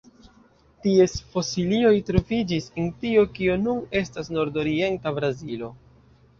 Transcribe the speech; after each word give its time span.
Ties 0.85 1.13
fosilioj 1.33 1.91
troviĝis 2.09 2.71
en 2.85 2.89
tio 3.05 3.27
kio 3.37 3.61
nun 3.69 3.87
estas 4.03 4.35
nordorienta 4.41 5.17
Brazilo. 5.23 5.75